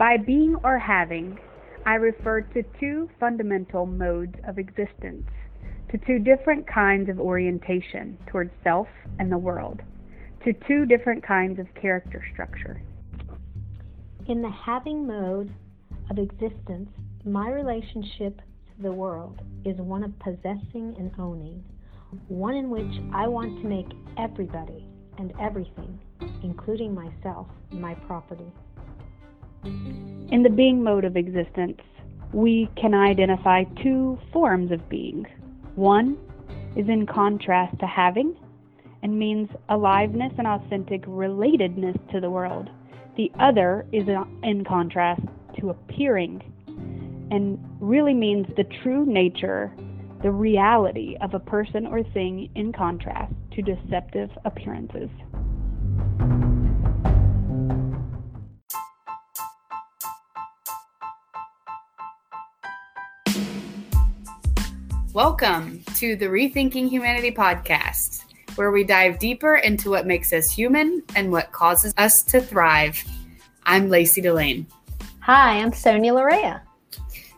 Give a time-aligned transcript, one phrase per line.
[0.00, 1.38] By being or having,
[1.84, 5.28] I refer to two fundamental modes of existence,
[5.90, 8.88] to two different kinds of orientation towards self
[9.18, 9.82] and the world,
[10.46, 12.80] to two different kinds of character structure.
[14.26, 15.52] In the having mode
[16.08, 16.88] of existence,
[17.26, 21.62] my relationship to the world is one of possessing and owning,
[22.28, 24.86] one in which I want to make everybody
[25.18, 26.00] and everything,
[26.42, 28.50] including myself, my property.
[29.64, 31.80] In the being mode of existence,
[32.32, 35.26] we can identify two forms of being.
[35.74, 36.16] One
[36.76, 38.36] is in contrast to having
[39.02, 42.70] and means aliveness and authentic relatedness to the world.
[43.16, 44.04] The other is
[44.42, 45.22] in contrast
[45.58, 46.42] to appearing
[47.30, 49.72] and really means the true nature,
[50.22, 55.10] the reality of a person or thing in contrast to deceptive appearances.
[65.12, 68.22] Welcome to the Rethinking Humanity podcast,
[68.54, 73.02] where we dive deeper into what makes us human and what causes us to thrive.
[73.64, 74.66] I'm Lacey Delane.
[75.18, 76.60] Hi, I'm Sonia Larea.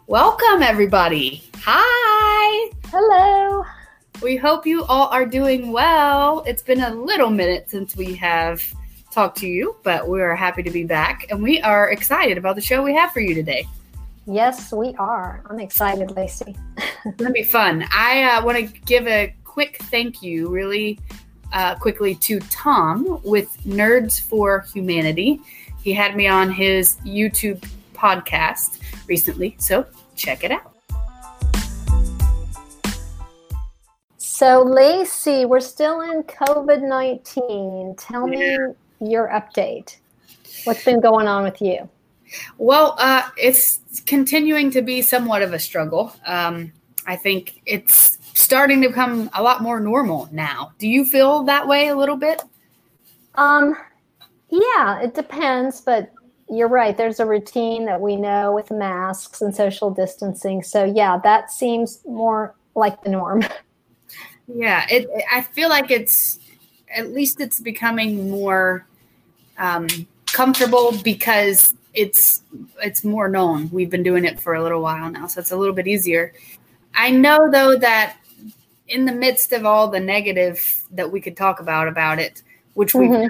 [0.06, 1.44] Welcome, everybody.
[1.60, 2.70] Hi.
[2.88, 3.64] Hello.
[4.22, 6.44] We hope you all are doing well.
[6.46, 8.62] It's been a little minute since we have
[9.10, 12.54] talked to you, but we are happy to be back and we are excited about
[12.54, 13.66] the show we have for you today.
[14.26, 15.42] Yes, we are.
[15.50, 16.54] I'm excited, Lacey.
[17.18, 17.84] to be fun.
[17.90, 21.00] I uh, want to give a quick thank you, really
[21.52, 25.40] uh, quickly, to Tom with Nerds for Humanity.
[25.82, 30.72] He had me on his YouTube podcast recently, so check it out.
[34.18, 37.96] So, Lacey, we're still in COVID 19.
[37.98, 38.56] Tell me
[39.00, 39.96] your update.
[40.64, 41.88] What's been going on with you?
[42.58, 46.14] Well, uh, it's continuing to be somewhat of a struggle.
[46.26, 46.72] Um,
[47.06, 50.72] I think it's starting to become a lot more normal now.
[50.78, 52.42] Do you feel that way a little bit?
[53.34, 53.76] Um,
[54.48, 56.12] yeah, it depends, but
[56.48, 56.96] you're right.
[56.96, 60.62] There's a routine that we know with masks and social distancing.
[60.62, 63.44] So yeah, that seems more like the norm.
[64.48, 65.08] Yeah, it.
[65.30, 66.38] I feel like it's
[66.94, 68.86] at least it's becoming more
[69.56, 69.86] um,
[70.26, 72.42] comfortable because it's
[72.82, 73.68] it's more known.
[73.70, 76.32] We've been doing it for a little while now, so it's a little bit easier.
[76.94, 78.16] I know though that
[78.88, 82.42] in the midst of all the negative that we could talk about about it,
[82.74, 83.28] which we mm-hmm.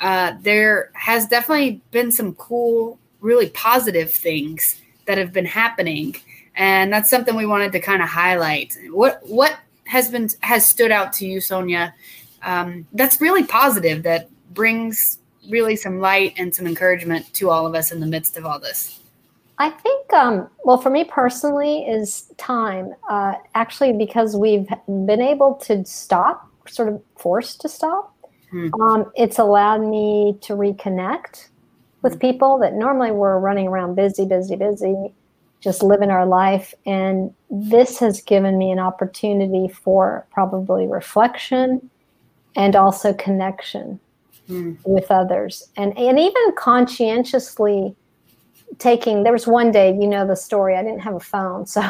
[0.00, 6.16] uh, there has definitely been some cool, really positive things that have been happening,
[6.54, 8.76] and that's something we wanted to kind of highlight.
[8.90, 11.94] What what has been has stood out to you, Sonia?
[12.42, 14.02] Um, that's really positive.
[14.02, 15.18] That brings
[15.48, 18.58] really some light and some encouragement to all of us in the midst of all
[18.58, 19.00] this?
[19.58, 22.94] I think, um, well, for me personally, is time.
[23.08, 28.14] Uh, actually, because we've been able to stop, sort of forced to stop,
[28.50, 28.68] hmm.
[28.82, 31.48] um, it's allowed me to reconnect
[32.02, 32.18] with hmm.
[32.18, 35.14] people that normally we're running around busy, busy, busy,
[35.60, 36.74] just living our life.
[36.84, 41.90] And this has given me an opportunity for probably reflection
[42.54, 44.00] and also connection
[44.48, 44.76] mm.
[44.84, 45.62] with others.
[45.76, 47.94] And and even conscientiously
[48.78, 51.80] taking there was one day you know the story i didn't have a phone so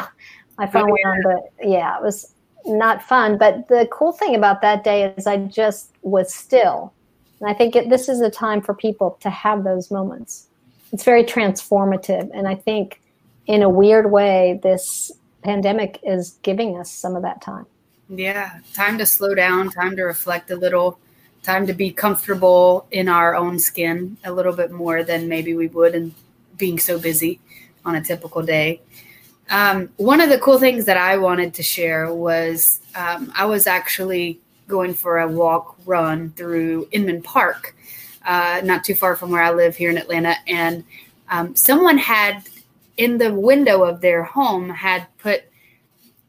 [0.57, 1.09] my phone oh, yeah.
[1.09, 2.33] went on but yeah it was
[2.65, 6.93] not fun but the cool thing about that day is i just was still.
[7.39, 10.47] And i think it, this is a time for people to have those moments.
[10.91, 13.01] It's very transformative and i think
[13.45, 15.11] in a weird way this
[15.43, 17.65] pandemic is giving us some of that time.
[18.09, 20.99] Yeah time to slow down time to reflect a little
[21.47, 25.67] time to be comfortable in our own skin a little bit more than maybe we
[25.67, 26.13] would in
[26.57, 27.39] being so busy
[27.85, 28.81] on a typical day.
[29.49, 33.65] Um, one of the cool things that I wanted to share was um, I was
[33.65, 37.73] actually going for a walk run through Inman Park,
[38.25, 40.83] uh, not too far from where I live here in Atlanta, and
[41.29, 42.43] um, someone had
[42.97, 45.43] in the window of their home had put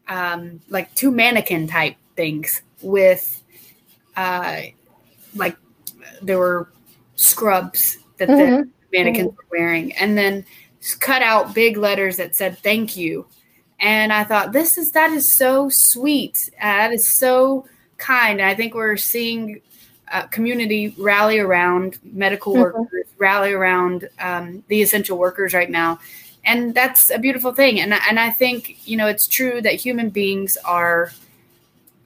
[0.07, 3.43] um, like two mannequin type things with
[4.17, 4.61] uh,
[5.35, 5.57] like
[6.23, 6.71] there were
[7.17, 8.63] scrubs that mm-hmm.
[8.63, 10.45] the mannequins were wearing, and then
[11.01, 13.27] cut out big letters that said "Thank you."
[13.81, 16.51] And I thought, this is that is so sweet.
[16.61, 17.67] Uh, that is so
[17.97, 18.41] kind.
[18.41, 19.61] I think we're seeing
[20.11, 22.63] uh, community rally around medical mm-hmm.
[22.63, 26.01] workers, rally around um, the essential workers right now,
[26.45, 27.81] and that's a beautiful thing.
[27.81, 31.13] And and I think you know it's true that human beings are.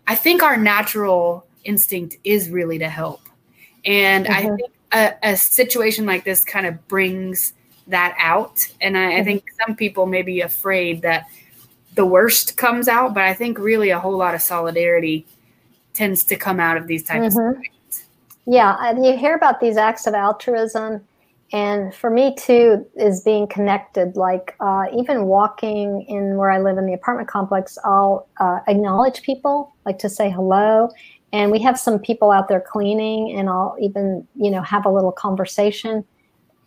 [0.06, 3.20] I think our natural instinct is really to help.
[3.84, 4.52] And mm-hmm.
[4.52, 7.54] I think a, a, situation like this kind of brings
[7.88, 8.66] that out.
[8.80, 11.26] And I, I think some people may be afraid that
[11.94, 15.26] the worst comes out, but I think really a whole lot of solidarity
[15.92, 17.50] tends to come out of these types Mhm.
[17.50, 18.04] of situations.
[18.46, 21.02] Yeah, and you hear about these acts of altruism,
[21.52, 24.16] and for me too, is being connected.
[24.16, 29.22] Like uh, even walking in where I live in the apartment complex, I'll uh, acknowledge
[29.22, 30.88] people, like to say hello.
[31.32, 34.90] And we have some people out there cleaning, and I'll even you know have a
[34.90, 36.04] little conversation.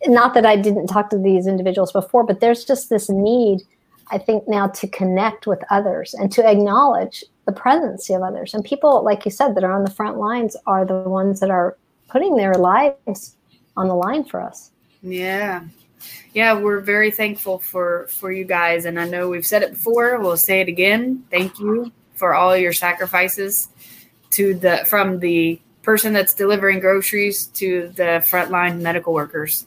[0.06, 3.62] Not that I didn't talk to these individuals before, but there's just this need,
[4.10, 8.52] I think, now to connect with others and to acknowledge the presence of others.
[8.52, 11.50] And people, like you said, that are on the front lines are the ones that
[11.50, 11.76] are
[12.08, 13.36] putting their lives
[13.76, 14.70] on the line for us.
[15.02, 15.64] Yeah.
[16.34, 20.18] Yeah, we're very thankful for for you guys and I know we've said it before,
[20.20, 21.24] we'll say it again.
[21.30, 23.68] Thank you for all your sacrifices
[24.30, 29.66] to the from the person that's delivering groceries to the frontline medical workers.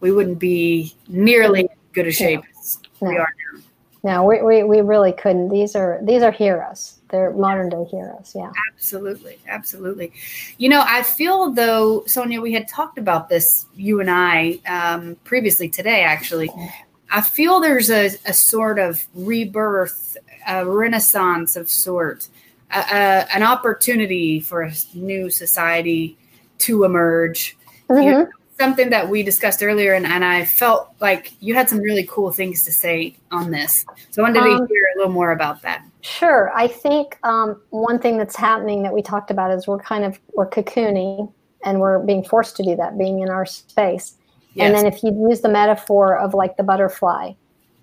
[0.00, 3.60] We wouldn't be nearly as good a shape as we are now.
[4.02, 5.50] No, we, we, we really couldn't.
[5.50, 7.00] These are these are heroes.
[7.10, 8.32] They're modern day heroes.
[8.34, 8.50] Yeah.
[8.72, 10.12] Absolutely, absolutely.
[10.56, 15.16] You know, I feel though, Sonia, we had talked about this, you and I, um,
[15.24, 16.50] previously today, actually.
[17.10, 20.16] I feel there's a, a sort of rebirth,
[20.46, 22.28] a renaissance of sort,
[22.74, 26.16] a, a, an opportunity for a new society
[26.58, 27.56] to emerge.
[27.88, 28.28] Mhm.
[28.58, 32.30] Something that we discussed earlier, and, and I felt like you had some really cool
[32.30, 33.86] things to say on this.
[34.10, 35.82] So I wanted Um, to hear a little more about that.
[36.02, 36.52] Sure.
[36.54, 40.20] I think um, one thing that's happening that we talked about is we're kind of
[40.34, 41.32] we're cocooning
[41.64, 44.16] and we're being forced to do that, being in our space.
[44.58, 47.32] And then if you use the metaphor of like the butterfly,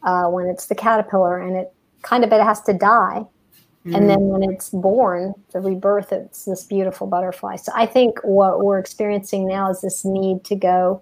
[0.03, 3.25] uh, when it's the caterpillar and it kind of it has to die,
[3.87, 3.95] Mm-hmm.
[3.95, 7.55] and then when it's born, the rebirth, it's this beautiful butterfly.
[7.55, 11.01] So I think what we're experiencing now is this need to go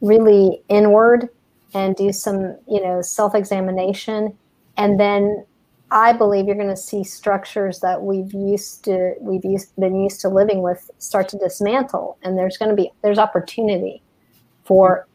[0.00, 1.28] really inward
[1.74, 4.34] and do some, you know, self-examination,
[4.78, 5.44] and then
[5.90, 10.22] I believe you're going to see structures that we've used to we've used been used
[10.22, 14.00] to living with start to dismantle, and there's going to be there's opportunity
[14.64, 15.06] for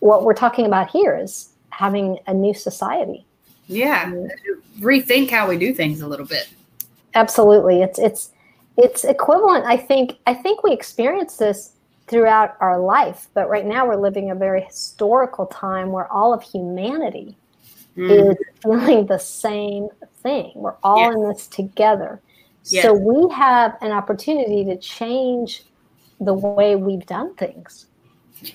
[0.00, 3.26] what we're talking about here is having a new society.
[3.66, 4.12] Yeah,
[4.80, 6.48] rethink how we do things a little bit.
[7.14, 8.30] Absolutely, it's it's
[8.76, 9.64] it's equivalent.
[9.66, 11.72] I think I think we experience this
[12.06, 16.42] throughout our life, but right now we're living a very historical time where all of
[16.42, 17.36] humanity
[17.96, 18.10] Mm.
[18.32, 19.88] is feeling the same
[20.22, 20.50] thing.
[20.56, 21.14] We're all Yes.
[21.14, 22.20] in this together.
[22.64, 22.82] Yes.
[22.82, 25.62] So we have an opportunity to change
[26.20, 27.86] the way we've done things.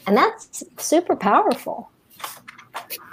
[0.06, 1.90] And that's super powerful.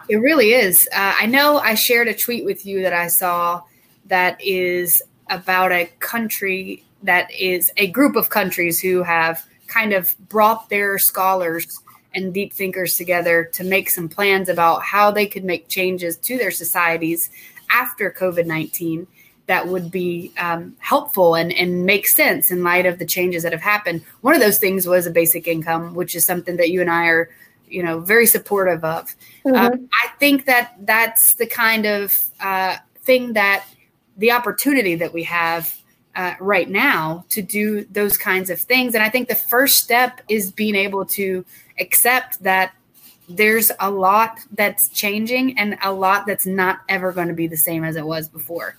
[0.09, 0.89] It really is.
[0.93, 3.63] Uh, I know I shared a tweet with you that I saw
[4.07, 10.17] that is about a country that is a group of countries who have kind of
[10.29, 11.81] brought their scholars
[12.15, 16.39] and deep thinkers together to make some plans about how they could make changes to
[16.39, 17.31] their societies
[17.71, 19.07] after COVID 19
[19.47, 23.53] that would be um, helpful and, and make sense in light of the changes that
[23.53, 24.03] have happened.
[24.21, 27.07] One of those things was a basic income, which is something that you and I
[27.07, 27.31] are,
[27.69, 29.15] you know, very supportive of.
[29.45, 33.65] Um, I think that that's the kind of uh, thing that
[34.17, 35.75] the opportunity that we have
[36.15, 38.95] uh, right now to do those kinds of things.
[38.95, 41.45] And I think the first step is being able to
[41.79, 42.73] accept that
[43.29, 47.57] there's a lot that's changing and a lot that's not ever going to be the
[47.57, 48.77] same as it was before.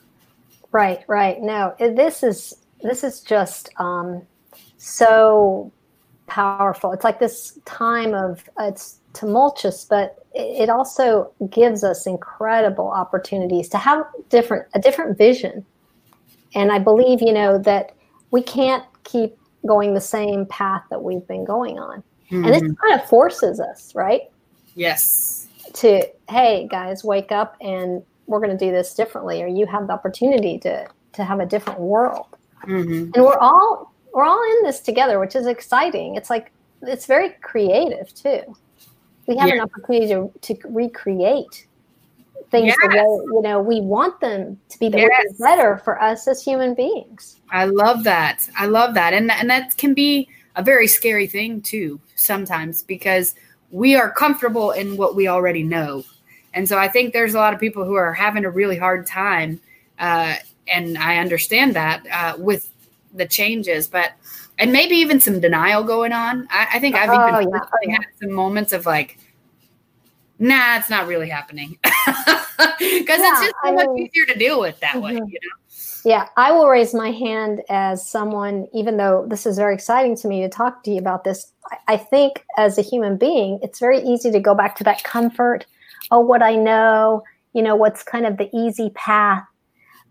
[0.72, 1.42] Right, right.
[1.42, 4.24] No, this is this is just um,
[4.78, 5.72] so
[6.28, 6.92] powerful.
[6.92, 12.90] It's like this time of uh, it's tumultuous, but it it also gives us incredible
[12.90, 15.66] opportunities to have different a different vision.
[16.56, 17.94] And I believe, you know, that
[18.32, 22.04] we can't keep going the same path that we've been going on.
[22.30, 24.24] And this kind of forces us, right?
[24.78, 25.48] yes.
[25.74, 29.88] to hey guys wake up and we're going to do this differently or you have
[29.88, 32.28] the opportunity to to have a different world
[32.62, 37.06] hmm and we're all we're all in this together which is exciting it's like it's
[37.06, 38.42] very creative too
[39.28, 41.68] we have an opportunity to, to recreate
[42.50, 42.96] things the Yes.
[42.96, 45.38] way you know we want them to be the Yes.
[45.38, 48.50] better for us as human beings I love that.
[48.58, 49.14] I love that.
[49.14, 53.36] And and that can be a very scary thing too sometimes because
[53.70, 56.04] we are comfortable in what we already know.
[56.56, 59.06] And so I think there's a lot of people who are having a really hard
[59.06, 59.62] time
[60.00, 60.36] uh,
[60.68, 62.72] and I understand that uh, with
[63.18, 64.14] the changes, but
[64.60, 66.48] and maybe even some denial going on.
[66.50, 67.60] I, I think I've Oh, even yeah.
[67.60, 69.18] personally had some moments of like,
[70.40, 71.78] nah, it's not really happening.
[72.80, 75.32] Because Yeah, it's just so much easier to deal with that way, Mhm.
[75.32, 75.56] you know?
[76.04, 80.28] Yeah, I will raise my hand as someone, even though this is very exciting to
[80.28, 81.52] me to talk to you about this.
[81.72, 85.04] I, I think as a human being, it's very easy to go back to that
[85.04, 85.66] comfort.
[86.12, 89.44] Oh, what I know, you know, what's kind of the easy path.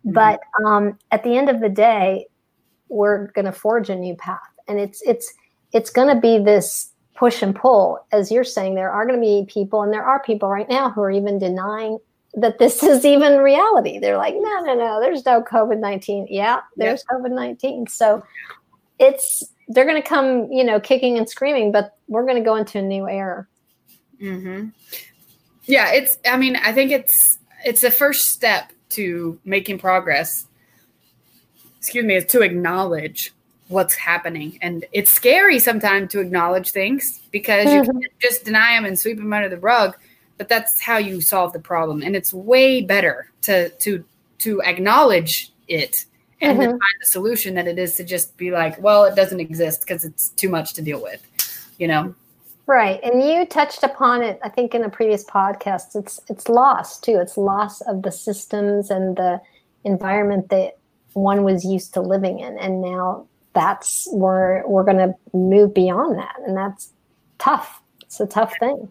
[0.07, 0.13] Mm-hmm.
[0.13, 2.27] But um, at the end of the day,
[2.89, 5.33] we're going to forge a new path, and it's it's
[5.73, 8.75] it's going to be this push and pull, as you're saying.
[8.75, 11.39] There are going to be people, and there are people right now who are even
[11.39, 11.99] denying
[12.37, 13.99] that this is even reality.
[13.99, 16.29] They're like, no, no, no, there's no COVID 19.
[16.31, 17.21] Yeah, there's yep.
[17.21, 17.89] COVID 19.
[17.89, 18.23] So
[18.99, 22.55] it's, they're going to come, you know, kicking and screaming, but we're going to go
[22.55, 23.47] into a new era.
[24.23, 24.69] Mm-hmm.
[25.65, 30.47] Yeah, it's, I mean, I think it's, it's the first step to making progress.
[31.87, 33.33] Excuse me, is to acknowledge
[33.69, 34.59] what's happening.
[34.61, 37.85] And it's scary sometimes to acknowledge things because mm-hmm.
[37.85, 39.97] you can just deny them and sweep them under the rug
[40.39, 44.05] but that's how you solve the problem and it's way better to to
[44.39, 46.05] to acknowledge it
[46.41, 46.61] and mm-hmm.
[46.61, 49.81] then find a solution than it is to just be like well it doesn't exist
[49.81, 51.23] because it's too much to deal with
[51.79, 52.15] you know
[52.67, 57.01] right and you touched upon it i think in a previous podcast it's it's loss
[57.01, 59.41] too it's loss of the systems and the
[59.85, 60.77] environment that
[61.17, 66.19] one was used to living in and now that's where we're going to move beyond
[66.19, 66.93] that and that's
[67.39, 68.89] tough it's a tough thing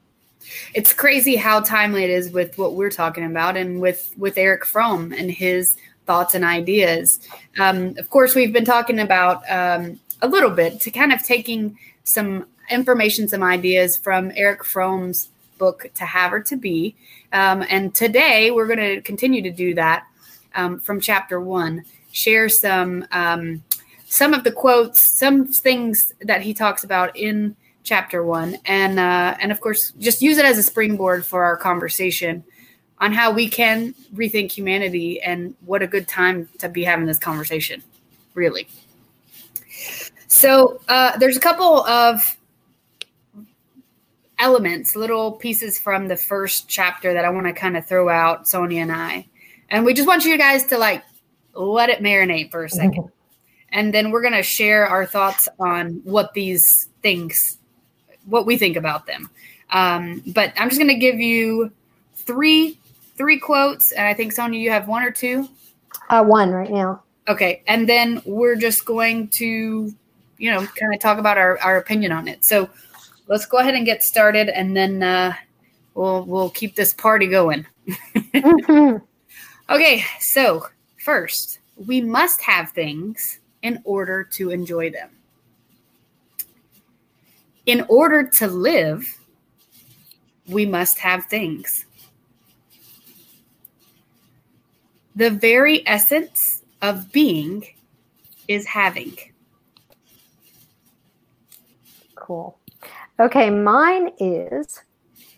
[0.73, 4.65] it's crazy how timely it is with what we're talking about and with with Erich
[4.65, 7.19] Fromm and his thoughts and ideas.
[7.59, 11.77] Um, of course, we've been talking about um, a little bit to kind of taking
[12.03, 16.95] some information, some ideas from Erich Fromm's book "To Have or to Be,"
[17.33, 20.05] um, and today we're going to continue to do that
[20.53, 21.83] um, from chapter one.
[22.15, 23.61] Share some um,
[24.05, 29.35] some of the quotes, some things that he talks about in chapter one, and uh,
[29.41, 32.41] and of course, just use it as a springboard for our conversation
[32.99, 37.19] on how we can rethink humanity and what a good time to be having this
[37.19, 37.83] conversation,
[38.33, 38.65] really.
[40.27, 42.37] So uh, there's a couple of
[44.39, 48.47] elements, little pieces from the first chapter that I want to kind of throw out,
[48.47, 49.27] Sonia and I,
[49.69, 51.03] and we just want you guys to like
[51.55, 53.07] let it marinate for a 2nd mm-hmm.
[53.69, 57.57] and then we're going to share our thoughts on what these things
[58.25, 59.29] what we think about them.
[59.69, 61.71] Um, but I'm just going to give you
[62.15, 62.79] three
[63.15, 65.47] three quotes, and I think Sonia, you have one or two.
[66.09, 67.03] Uh, one right now.
[67.27, 69.93] Okay, and then we're just going to,
[70.37, 72.43] you know, kind of talk about our, our opinion on it.
[72.43, 72.69] So
[73.27, 75.33] let's go ahead and get started, and then uh,
[75.93, 77.65] we'll we'll keep this party going.
[77.87, 78.97] mm-hmm.
[79.67, 80.67] Okay, so
[81.05, 85.09] first, we must have things in order to enjoy them
[87.65, 89.19] in order to live,
[90.47, 91.85] we must have things.
[95.15, 97.65] The very essence of being
[98.47, 99.15] is having.
[102.15, 102.57] Cool.
[103.19, 104.81] Okay, mine is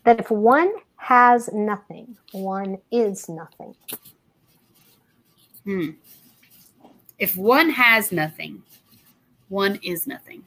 [0.03, 3.75] that if one has nothing, one is nothing.
[5.67, 5.89] Hmm.
[7.19, 8.63] If one has nothing,
[9.49, 10.43] one is nothing.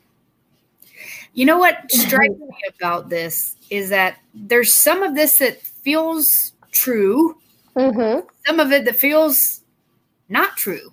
[1.34, 6.54] You know what strikes me about this is that there's some of this that feels
[6.72, 7.36] true,
[7.76, 8.26] mm-hmm.
[8.46, 9.60] some of it that feels
[10.30, 10.90] not true.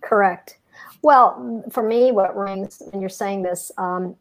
[0.00, 0.56] Correct.
[1.02, 4.16] Well, for me, what rings when you're saying this um,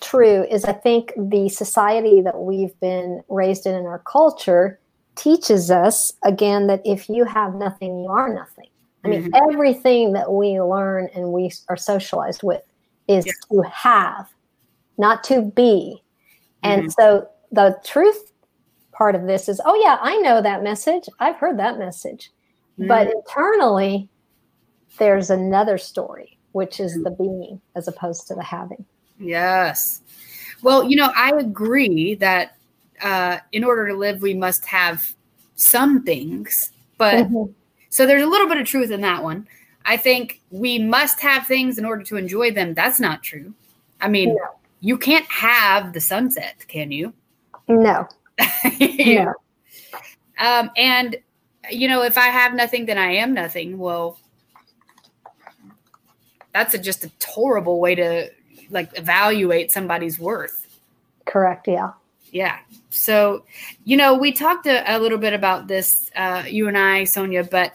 [0.00, 4.80] true is I think the society that we've been raised in in our culture
[5.16, 8.68] teaches us again that if you have nothing, you are nothing.
[9.04, 9.50] I mean, mm-hmm.
[9.50, 12.62] everything that we learn and we are socialized with
[13.08, 13.32] is yeah.
[13.52, 14.28] to have
[14.98, 16.02] not to be.
[16.62, 16.90] And mm-hmm.
[16.90, 18.32] so the truth
[18.92, 21.04] part of this is, oh, yeah, I know that message.
[21.20, 22.30] I've heard that message.
[22.78, 22.88] Mm-hmm.
[22.88, 24.08] But internally,
[24.98, 28.84] there's another story, which is the being as opposed to the having.
[29.18, 30.02] Yes.
[30.62, 32.55] Well, you know, I agree that
[33.02, 35.14] uh, in order to live, we must have
[35.54, 36.72] some things.
[36.98, 37.52] But mm-hmm.
[37.90, 39.46] so there's a little bit of truth in that one.
[39.84, 42.74] I think we must have things in order to enjoy them.
[42.74, 43.54] That's not true.
[44.00, 47.12] I mean, no you can't have the sunset, can you?
[47.68, 48.06] No.
[48.78, 49.34] you no.
[50.38, 51.16] Um, and
[51.70, 53.78] you know, if I have nothing, then I am nothing.
[53.78, 54.18] Well,
[56.52, 58.30] that's a, just a horrible way to
[58.70, 60.78] like evaluate somebody's worth.
[61.24, 61.66] Correct.
[61.66, 61.92] Yeah.
[62.32, 62.58] Yeah.
[62.90, 63.44] So,
[63.84, 67.44] you know, we talked a, a little bit about this, uh, you and I, Sonia,
[67.44, 67.74] but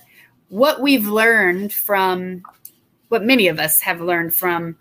[0.50, 2.44] what we've learned from
[3.08, 4.78] what many of us have learned from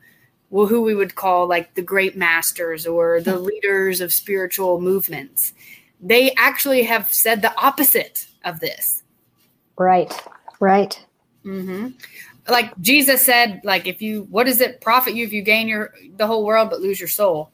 [0.50, 5.52] well, who we would call like the great masters or the leaders of spiritual movements.
[6.00, 9.02] They actually have said the opposite of this.
[9.78, 10.12] Right,
[10.58, 11.04] right.
[11.44, 11.88] Mm-hmm.
[12.48, 15.94] Like Jesus said, like if you, what does it profit you if you gain your
[16.16, 17.52] the whole world but lose your soul?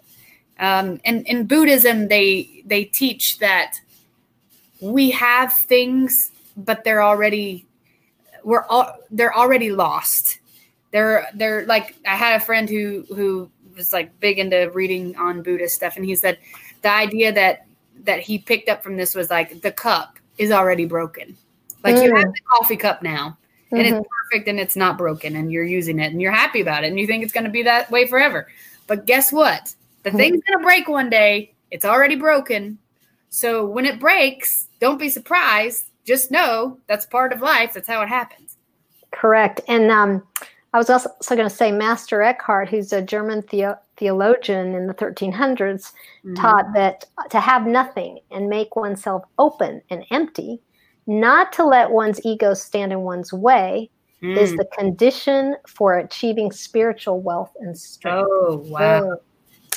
[0.59, 3.77] Um, and in Buddhism, they they teach that
[4.81, 7.67] we have things, but they're already
[8.43, 10.39] we're all they're already lost.
[10.93, 15.43] They're they're like I had a friend who who was like big into reading on
[15.43, 16.39] Buddhist stuff, and he said
[16.83, 17.67] the idea that
[18.05, 21.37] that he picked up from this was like the cup is already broken.
[21.85, 22.05] Like mm.
[22.05, 22.33] you have mm.
[22.33, 23.37] the coffee cup now,
[23.73, 23.97] and mm-hmm.
[23.97, 26.89] it's perfect and it's not broken, and you're using it and you're happy about it,
[26.89, 28.49] and you think it's going to be that way forever.
[28.87, 29.75] But guess what?
[30.07, 31.53] The thing's going to break one day.
[31.73, 32.79] It's already broken.
[33.29, 35.91] So when it breaks, don't be surprised.
[36.05, 37.75] Just know that's part of life.
[37.75, 38.57] That's how it happens.
[39.11, 39.61] Correct.
[39.67, 40.23] And um,
[40.73, 44.95] I was also going to say Master Eckhart, who's a German theo- theologian in the
[44.95, 46.35] 1300s, mm-hmm.
[46.35, 50.61] taught that to have nothing and make oneself open and empty,
[51.09, 53.91] not to let one's ego stand in one's way,
[54.23, 54.37] mm.
[54.37, 58.29] is the condition for achieving spiritual wealth and strength.
[58.31, 59.01] Oh, wow.
[59.01, 59.21] So,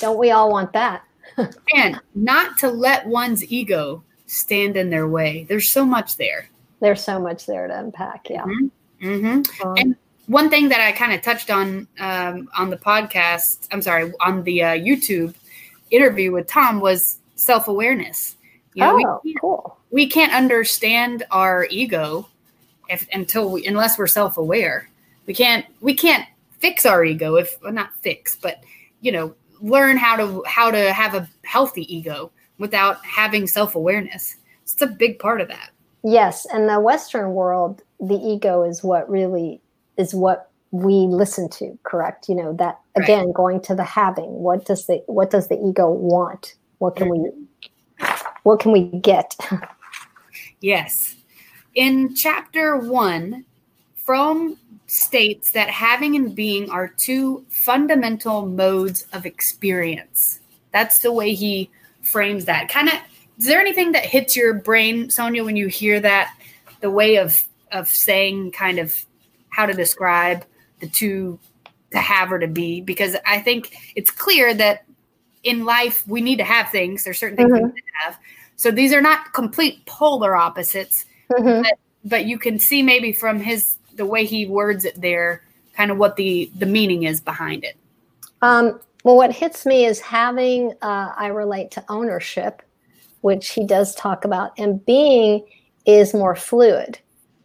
[0.00, 1.04] don't we all want that?
[1.76, 5.44] and not to let one's ego stand in their way.
[5.48, 6.48] There's so much there.
[6.80, 8.28] There's so much there to unpack.
[8.30, 8.44] Yeah.
[8.44, 9.06] Mm-hmm.
[9.06, 9.68] Mm-hmm.
[9.68, 13.82] Um, and one thing that I kind of touched on um, on the podcast, I'm
[13.82, 15.34] sorry, on the uh, YouTube
[15.90, 18.36] interview with Tom was self awareness.
[18.74, 19.76] You know, oh, we cool.
[19.90, 22.28] We can't understand our ego
[22.88, 24.88] if until we unless we're self aware.
[25.26, 26.26] We can't we can't
[26.58, 28.62] fix our ego if well, not fix, but
[29.00, 34.36] you know learn how to how to have a healthy ego without having self-awareness.
[34.62, 35.70] It's a big part of that.
[36.02, 39.60] Yes and the western world the ego is what really
[39.96, 42.28] is what we listen to correct?
[42.28, 43.34] You know that again right.
[43.34, 46.54] going to the having what does the what does the ego want?
[46.78, 47.30] What can we
[48.44, 49.36] what can we get?
[50.60, 51.16] Yes.
[51.74, 53.44] In chapter 1
[53.94, 54.58] Fromm
[54.90, 60.40] states that having and being are two fundamental modes of experience.
[60.72, 61.70] That's the way he
[62.02, 62.68] frames that.
[62.68, 62.94] Kind of
[63.38, 66.34] is there anything that hits your brain, Sonia, when you hear that
[66.80, 69.06] the way of of saying kind of
[69.48, 70.44] how to describe
[70.80, 71.38] the two
[71.92, 72.80] to have or to be?
[72.80, 74.84] Because I think it's clear that
[75.44, 77.04] in life we need to have things.
[77.04, 77.66] There's certain things mm-hmm.
[77.66, 78.18] we need to have.
[78.56, 81.62] So these are not complete polar opposites, mm-hmm.
[81.62, 85.42] but, but you can see maybe from his the way he words it there,
[85.74, 87.76] kind of what the the meaning is behind it.
[88.40, 92.62] Um, well, what hits me is having uh, I relate to ownership,
[93.20, 95.44] which he does talk about, and being
[95.84, 96.98] is more fluid,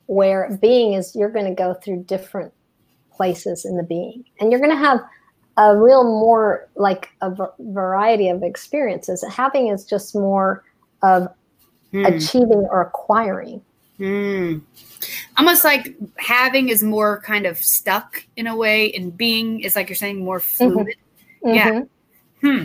[0.05, 2.53] where being is you're going to go through different
[3.11, 5.01] places in the being, and you're going to have
[5.57, 9.25] a real more like a v- variety of experiences.
[9.29, 10.63] Having is just more
[11.03, 11.27] of
[11.91, 12.05] hmm.
[12.05, 13.61] achieving or acquiring.
[13.97, 14.59] Hmm
[15.37, 19.89] almost like having is more kind of stuck in a way, and being is like
[19.89, 20.73] you're saying more mm-hmm.
[20.73, 20.95] fluid.
[21.43, 21.55] Mm-hmm.
[21.55, 21.83] Yeah.
[22.41, 22.63] Hmm.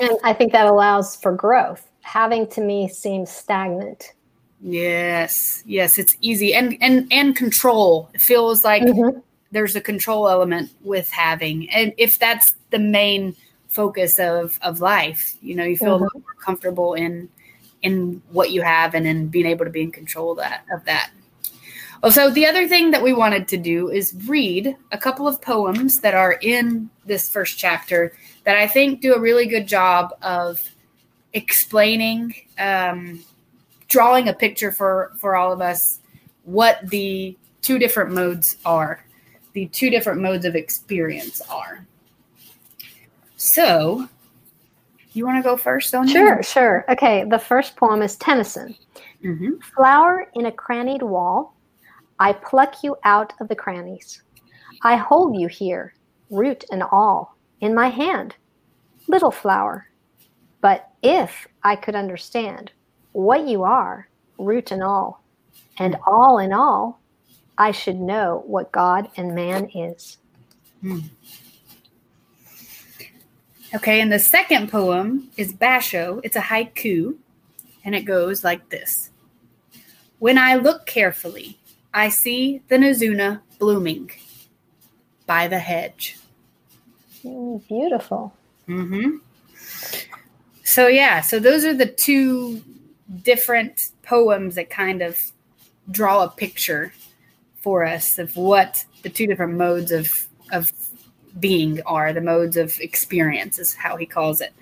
[0.00, 1.88] And I think that allows for growth.
[2.00, 4.12] Having to me seems stagnant.
[4.60, 8.10] Yes, yes, it's easy and and and control.
[8.14, 9.18] It feels like mm-hmm.
[9.50, 13.34] there's a control element with having, and if that's the main
[13.68, 16.18] focus of of life, you know, you feel mm-hmm.
[16.18, 17.28] more comfortable in
[17.82, 20.84] in what you have and in being able to be in control of that of
[20.84, 21.10] that.
[22.10, 26.00] So the other thing that we wanted to do is read a couple of poems
[26.00, 28.12] that are in this first chapter
[28.44, 30.68] that I think do a really good job of
[31.32, 33.24] explaining, um,
[33.88, 36.00] drawing a picture for for all of us
[36.44, 39.04] what the two different modes are,
[39.52, 41.86] the two different modes of experience are.
[43.36, 44.08] So,
[45.14, 46.12] you want to go first, Sonia?
[46.12, 46.84] Sure, sure.
[46.88, 48.74] Okay, the first poem is Tennyson.
[49.24, 49.60] Mm-hmm.
[49.74, 51.54] Flower in a crannied wall
[52.22, 54.22] I pluck you out of the crannies.
[54.82, 55.92] I hold you here,
[56.30, 58.36] root and all, in my hand,
[59.08, 59.88] little flower.
[60.60, 62.70] But if I could understand
[63.10, 65.24] what you are, root and all,
[65.80, 67.00] and all in all,
[67.58, 70.18] I should know what God and man is.
[70.80, 71.00] Hmm.
[73.74, 76.20] Okay, and the second poem is Basho.
[76.22, 77.16] It's a haiku,
[77.84, 79.10] and it goes like this
[80.18, 81.58] When I look carefully,
[81.94, 84.10] I see the Nazuna blooming
[85.26, 86.18] by the hedge.
[87.22, 88.34] Beautiful.
[88.68, 89.16] Mm-hmm.
[90.64, 92.62] So yeah, so those are the two
[93.22, 95.18] different poems that kind of
[95.90, 96.92] draw a picture
[97.60, 100.72] for us of what the two different modes of of
[101.40, 104.52] being are, the modes of experience is how he calls it.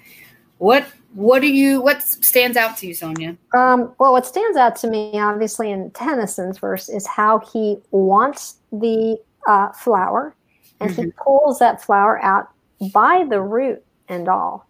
[0.58, 3.36] What what do you what stands out to you, Sonia?
[3.54, 8.56] Um, well, what stands out to me, obviously, in Tennyson's verse is how he wants
[8.70, 10.34] the uh, flower
[10.80, 11.04] and Mhm.
[11.04, 12.48] he pulls that flower out
[12.92, 14.66] by the root and all.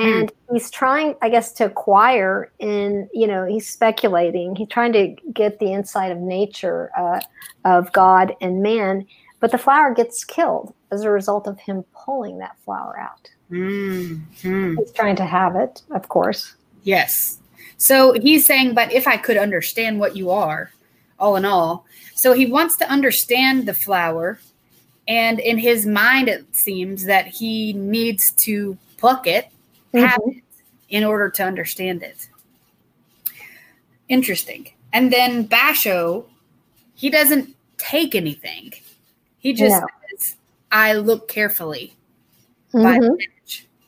[0.00, 4.54] And he's trying, I guess, to acquire in, you know, he's speculating.
[4.54, 7.20] He's trying to get the insight of nature, uh,
[7.64, 9.06] of God and man.
[9.40, 13.28] But the flower gets killed as a result of him pulling that flower out.
[13.50, 14.76] Mhm.
[14.78, 16.54] He's trying to have it, of course.
[16.82, 17.38] Yes.
[17.76, 20.72] So he's saying, but if I could understand what you are,
[21.18, 21.86] all in all.
[22.14, 24.40] So he wants to understand the flower.
[25.06, 29.48] And in his mind, it seems that he needs to pluck it,
[29.94, 30.36] have Mhm.
[30.36, 30.44] it,
[30.88, 32.28] in order to understand it.
[34.08, 34.70] Interesting.
[34.92, 36.26] And then Basho,
[36.94, 38.72] he doesn't take anything.
[39.38, 39.86] He just No.
[40.70, 41.94] I look carefully
[42.72, 43.16] by Mhm.
[43.18, 43.26] the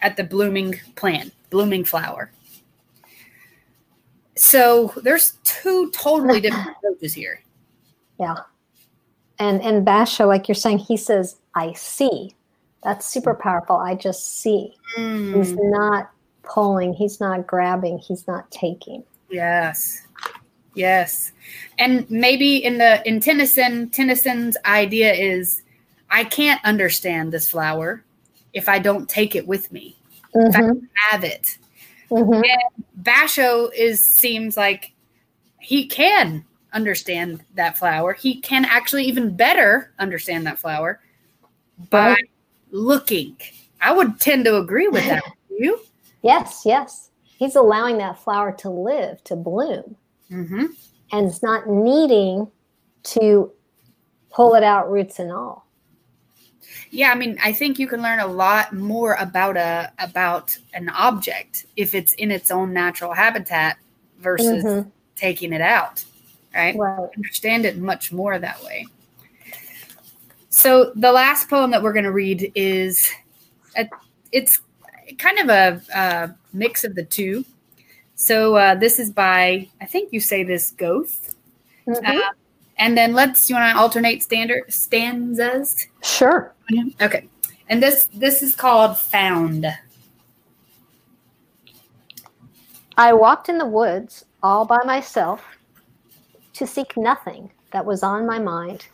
[0.03, 2.31] at the blooming plant, blooming flower.
[4.37, 7.43] So there's two totally different approaches here.
[8.19, 8.37] Yeah.
[9.39, 12.35] And and Basho, like you're saying, he says, I see.
[12.83, 13.77] That's super powerful.
[13.77, 14.75] I just see.
[14.97, 16.11] He's Mm, not
[16.43, 19.05] pulling, he's not grabbing, he's not taking.
[19.31, 20.07] yes.
[20.75, 21.33] Yes.
[21.79, 25.63] And maybe in the in Tennyson, Tennyson's idea is
[26.11, 28.05] I can't understand this flower
[28.53, 29.97] if I don't take it with me.
[30.35, 31.59] If I Mhm, don't have it.
[32.11, 32.45] mhm.
[33.03, 34.93] Basho is seems like
[35.61, 38.13] he can understand that flower.
[38.13, 41.01] He can actually even better understand that flower
[41.91, 42.31] by Right.
[42.71, 43.37] looking.
[43.81, 45.23] I would tend to agree with that.
[45.51, 45.81] you?
[46.23, 47.11] Yes, yes.
[47.39, 49.97] He's allowing that flower to live, to bloom,
[50.31, 50.67] Mm-hmm.
[51.13, 52.51] and it's not needing
[53.05, 53.51] to
[54.31, 55.67] pull it out, roots and all.
[56.91, 60.89] Yeah, I mean, I think you can learn a lot more about a about an
[60.91, 63.77] object if it's in its own natural habitat
[64.19, 64.91] versus Mhm.
[65.17, 66.05] taking it out.
[66.55, 66.77] Right?
[66.77, 67.09] Right.
[67.17, 68.87] understand it much more that way.
[70.49, 73.09] So the last poem that we're going to read is,
[73.77, 73.89] a,
[74.33, 74.61] it's
[75.19, 77.45] kind of a, a mix of the two.
[78.17, 81.35] So uh, this is by I think you say this Goth,
[81.87, 82.05] Mhm.
[82.05, 82.33] uh,
[82.81, 85.87] and then let's you want to alternate standard stanzas.
[86.03, 86.53] Sure.
[87.01, 87.29] Okay,
[87.69, 89.67] and this this is called Found.
[92.97, 95.45] I walked in the woods all by myself
[96.55, 98.87] to seek nothing that was on my mind.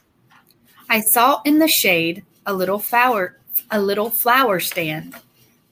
[0.90, 3.38] I saw in the shade a little flower
[3.70, 5.14] a little flower stand,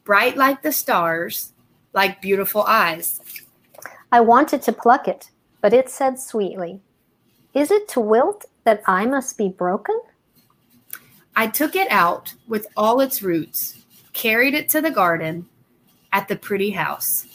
[0.05, 1.53] bright like the stars,
[1.92, 3.20] like beautiful eyes.
[4.11, 6.81] I wanted to pluck it, but it said sweetly,
[7.55, 9.99] Is it to wilt that I must be broken?
[11.37, 15.49] I took it out with all its roots, carried it to the garden
[16.12, 17.27] at the pretty house.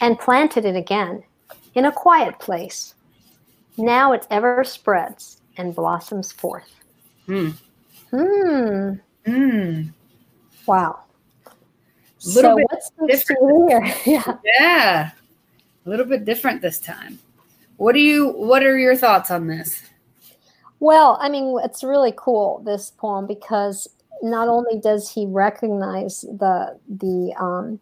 [0.00, 1.22] And planted it again
[1.74, 2.94] in a quiet place.
[3.76, 6.70] Now it ever spreads and blossoms forth.
[7.26, 7.50] Hmm.
[8.10, 8.94] Hmm.
[9.26, 9.92] Mm.
[10.66, 11.00] Wow.
[12.24, 13.94] Little so bit what's next to here?
[14.06, 14.36] yeah.
[14.58, 15.10] Yeah.
[15.86, 17.18] A little bit different this time.
[17.80, 19.82] What do you what are your thoughts on this?
[20.80, 23.88] Well, I mean, it's really cool this poem because
[24.20, 27.80] not only does he recognize the the um,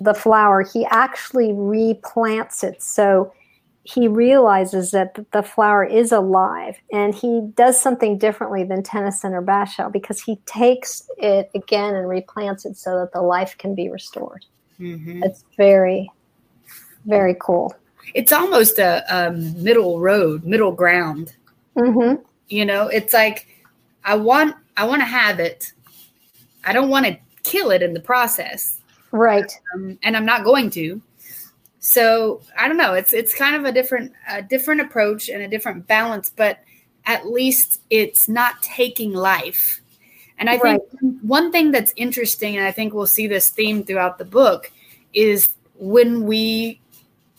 [0.00, 2.82] the flower, he actually replants it.
[2.82, 3.34] So
[3.82, 9.42] he realizes that the flower is alive, and he does something differently than Tennyson or
[9.42, 13.90] Basho because he takes it again and replants it so that the life can be
[13.90, 14.46] restored.
[14.80, 15.22] Mhm.
[15.22, 16.10] It's very,
[17.04, 17.74] very cool.
[18.12, 21.34] It's almost a, a middle road, middle ground.
[21.76, 22.14] hmm
[22.48, 23.48] You know, it's like
[24.04, 25.72] I want I want to have it.
[26.64, 28.80] I don't want to kill it in the process.
[29.10, 29.52] Right.
[29.74, 31.00] um, and I'm not going to.
[31.78, 32.94] So I don't know.
[32.94, 36.60] It's it's kind of a different a different approach and a different balance, but
[37.06, 39.82] at least it's not taking life.
[40.38, 40.82] And I think
[41.22, 44.72] one thing that's interesting, and I think we'll see this theme throughout the book,
[45.12, 46.80] is when we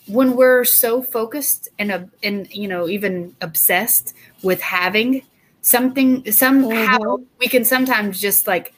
[0.08, 4.13] when we're so focused and uh, and you know even obsessed
[4.44, 5.24] with having
[5.62, 8.74] something somehow we can sometimes just like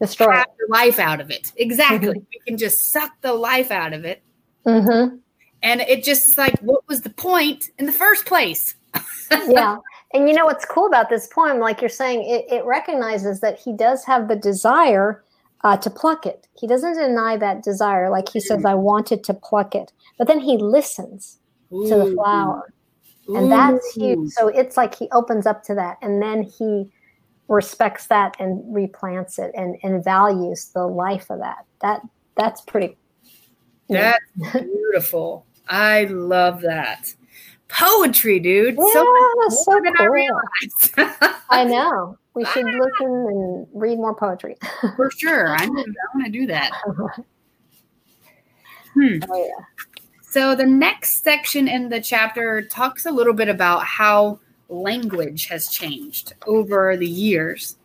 [0.00, 1.52] Destroy the life out of it.
[1.56, 2.20] Exactly.
[2.20, 2.26] Mhm.
[2.30, 4.22] We can just suck the life out of it.
[4.64, 5.16] hmm
[5.62, 8.74] And it just like, what was the point in the first place?
[9.48, 9.78] yeah.
[10.14, 13.58] And you know what's cool about this poem, like you're saying, it, it recognizes that
[13.58, 15.24] he does have the desire
[15.64, 16.46] uh, to pluck it.
[16.58, 18.08] He doesn't deny that desire.
[18.08, 19.92] Like he says, I wanted to pluck it.
[20.18, 21.38] But then he listens
[21.70, 22.14] to the Ooh.
[22.14, 22.72] flower.
[23.28, 24.00] And that's Ooh.
[24.00, 24.30] huge.
[24.32, 25.98] So it's like he opens up to that.
[26.02, 26.90] And then he
[27.48, 31.64] respects that and replants it and, and values the life of that.
[31.80, 32.02] That
[32.36, 32.96] That's pretty.
[33.88, 34.18] That's
[34.52, 35.46] beautiful.
[35.68, 37.14] I love that.
[37.68, 38.76] poetry, dude.
[38.78, 40.08] Yeah, so much so than I cool.
[40.08, 40.94] realized.
[41.50, 42.16] I know.
[42.34, 44.56] We should listen and read more poetry.
[44.96, 45.48] For sure.
[45.48, 46.70] I, I want to do that.
[48.94, 49.18] Hmm.
[49.30, 49.64] Oh yeah.
[50.30, 55.68] So the next section in the chapter talks a little bit about how language has
[55.68, 57.76] changed over the years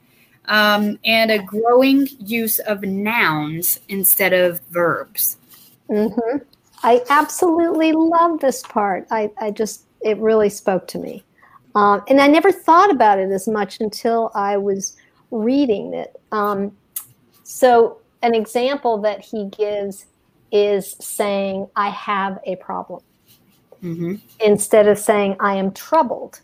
[0.46, 5.38] um, and a growing use of nouns instead of verbs.
[5.90, 6.40] Mm-hmm.
[6.84, 9.08] I absolutely love this part.
[9.10, 11.24] I, I just, it really spoke to me.
[11.76, 14.98] Um, and I never thought about it as much until I was
[15.32, 16.20] reading it.
[16.34, 16.76] Um,
[17.44, 20.06] so, an example that he gives
[20.54, 23.02] is saying, I have a problem,
[23.84, 24.16] Mm-hmm.
[24.40, 26.40] instead of saying, I am troubled.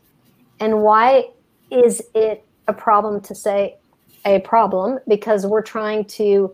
[0.60, 1.30] And why
[1.72, 3.78] is it a problem to say
[4.26, 5.00] a problem?
[5.08, 6.54] Because we're trying to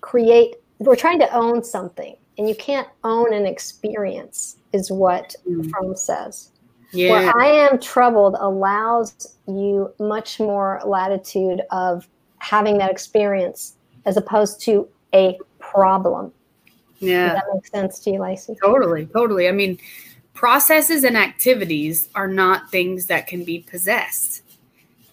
[0.00, 5.70] create, we're trying to own something, and you can't own an experience, is what Mm.
[5.70, 6.50] Fromm says.
[6.92, 7.10] Yeah.
[7.10, 14.60] Where I am troubled allows you much more latitude of having that experience as opposed
[14.62, 16.32] to a problem.
[17.00, 17.32] Yeah.
[17.32, 18.56] Does that makes sense to you, Lacey?
[18.62, 19.48] Totally, totally.
[19.48, 19.78] I mean,
[20.34, 24.42] processes and activities are not things that can be possessed.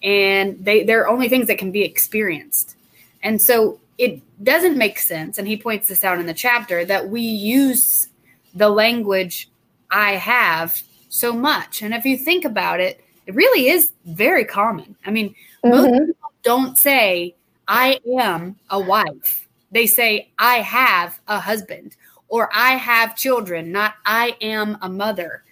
[0.02, 2.76] And they they're only things that can be experienced.
[3.22, 7.08] And so it doesn't make sense, and he points this out in the chapter, that
[7.08, 8.08] we use
[8.54, 9.50] the language
[9.90, 11.82] I have so much.
[11.82, 14.94] And if you think about it, it really is very common.
[15.04, 16.06] I mean, most Mhm.
[16.06, 17.34] people don't say,
[17.66, 19.47] I am a wife.
[19.70, 21.96] They say, I have a husband,
[22.28, 25.42] or I have children, not I am a mother,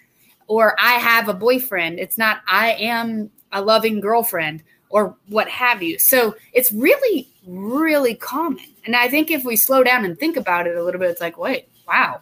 [0.47, 1.99] or I have a boyfriend.
[1.99, 5.99] It's not I am a loving girlfriend, or what have you.
[5.99, 8.65] So it's really, really common.
[8.85, 11.21] And I think if we slow down and think about it a little bit, it's
[11.21, 12.21] like, wait, wow,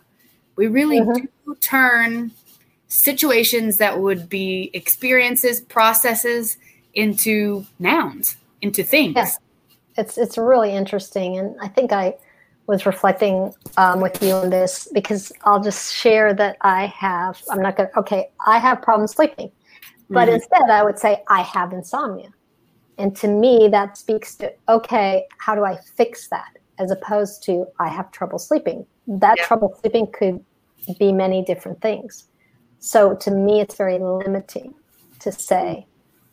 [0.55, 1.27] we really Mhm.
[1.45, 2.31] do turn
[2.88, 6.58] situations that would be experiences, processes
[6.93, 9.38] into nouns, into things.
[9.97, 12.13] It's it's really interesting and i think i
[12.67, 17.62] was reflecting um, with you on this because i'll just share that i have i'm
[17.62, 19.51] not gonna okay i have problems sleeping
[20.10, 20.36] but Mhm.
[20.36, 22.29] instead i would say i have insomnia
[22.97, 27.65] and to me that speaks to okay how do i fix that as opposed to
[27.79, 29.45] i have trouble sleeping that Yeah.
[29.45, 30.43] trouble sleeping could
[30.99, 32.25] be many different things
[32.79, 34.73] so to me it's very limiting
[35.19, 35.88] to say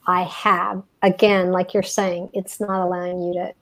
[0.06, 0.82] I have.
[1.02, 3.54] Again, like you're saying, it's not allowing you to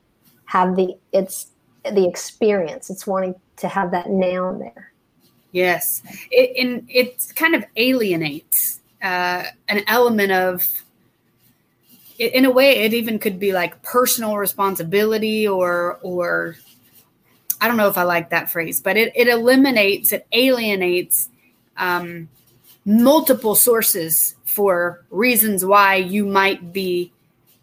[0.47, 1.49] have the it's
[1.85, 2.91] the experience.
[2.91, 4.93] It's wanting to have that noun there.
[5.53, 10.67] Yes, it, and it kind of alienates uh, an element of.
[12.19, 16.57] In a way, it even could be like personal responsibility, or or
[17.61, 21.29] I don't know if I like that phrase, but it, it eliminates, it alienates
[21.77, 22.29] um,
[22.85, 27.13] multiple sources for reasons why you might be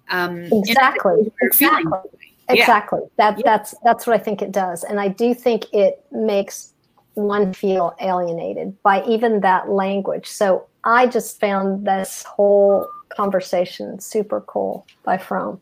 [0.09, 0.65] um, Exactly.
[0.69, 2.11] situation where you're feeling Exactly.
[2.49, 2.53] Yeah.
[2.61, 2.99] Exactly.
[3.17, 3.43] That Yeah.
[3.45, 4.83] that's that's what I think it does.
[4.83, 6.73] And I do think it makes
[7.15, 10.27] one feel alienated by even that language.
[10.27, 15.59] So I just found this whole conversation super cool by Fromm.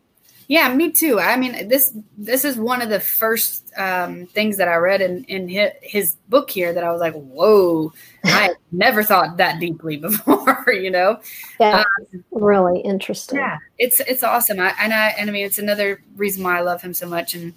[0.47, 1.19] Yeah, me too.
[1.19, 5.23] I mean, this this is one of the first um, things that I read in
[5.23, 7.91] in his, his book here that I was like, "Whoa!"
[8.23, 10.71] I never thought that deeply before.
[10.71, 11.19] You know?
[11.59, 11.83] Yeah,
[12.31, 13.39] really interesting.
[13.39, 14.59] Yeah, it's it's awesome.
[14.59, 17.33] I, and I and I mean, it's another reason why I love him so much,
[17.33, 17.53] and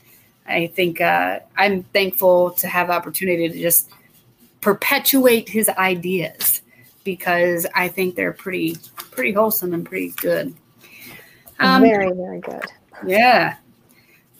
[0.46, 3.90] I think uh, I'm thankful to have the opportunity to just
[4.62, 6.62] perpetuate his ideas
[7.04, 10.54] because I think they're pretty pretty wholesome and pretty good.
[11.60, 12.64] Um, very, very good.
[13.06, 13.56] Yeah.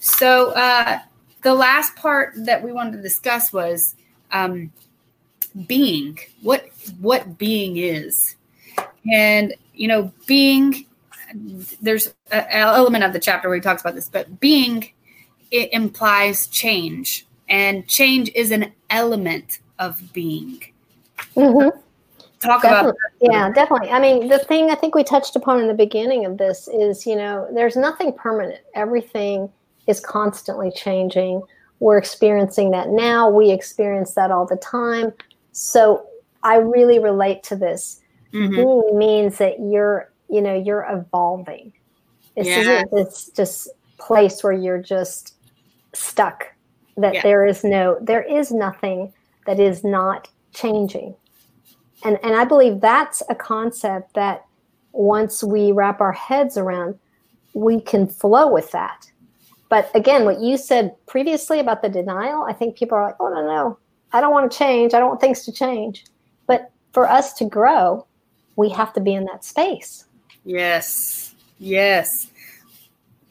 [0.00, 1.00] So uh,
[1.42, 3.94] the last part that we wanted to discuss was
[4.32, 4.72] um,
[5.66, 6.18] being.
[6.42, 6.68] What
[7.00, 8.36] what being is,
[9.12, 10.86] and you know, being.
[11.82, 14.88] There's an element of the chapter where he talks about this, but being
[15.50, 20.62] it implies change, and change is an element of being.
[21.34, 21.68] hmm
[22.40, 22.98] Talk about Definitely.
[23.20, 23.90] Yeah, definitely.
[23.90, 27.04] I mean, the thing I think we touched upon in the beginning of this is,
[27.06, 28.60] you know, there's nothing permanent.
[28.74, 29.50] Everything
[29.88, 31.42] is constantly changing.
[31.80, 33.28] We're experiencing that now.
[33.28, 35.12] We experience that all the time.
[35.52, 36.06] So
[36.44, 38.00] I really relate to this.
[38.32, 38.54] Mm-hmm.
[38.54, 41.72] Being means that you're, you know, you're evolving.
[42.36, 42.58] This Yeah.
[42.58, 45.34] isn't this just place where you're just
[45.92, 46.46] stuck.
[46.96, 47.22] That Yeah.
[47.22, 49.12] there is no, there is nothing
[49.46, 51.16] that is not changing
[52.04, 54.44] and and i believe that's a concept that
[54.92, 56.98] once we wrap our heads around
[57.54, 59.10] we can flow with that
[59.68, 63.28] but again what you said previously about the denial i think people are like oh
[63.28, 63.78] no no
[64.12, 66.04] i don't want to change i don't want things to change
[66.46, 68.06] but for us to grow,
[68.56, 70.04] we have to be in that space.
[70.44, 71.34] Yes.
[71.58, 72.28] Yes.